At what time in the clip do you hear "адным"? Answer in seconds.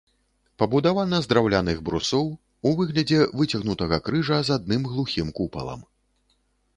4.57-4.89